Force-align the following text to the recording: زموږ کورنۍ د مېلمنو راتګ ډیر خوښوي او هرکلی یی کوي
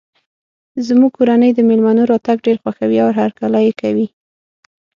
زموږ 0.87 1.11
کورنۍ 1.17 1.51
د 1.55 1.59
مېلمنو 1.69 2.03
راتګ 2.11 2.37
ډیر 2.45 2.57
خوښوي 2.63 2.97
او 3.03 3.09
هرکلی 3.19 3.61
یی 3.65 3.71
کوي 3.81 4.07